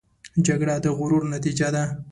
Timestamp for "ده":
1.75-1.83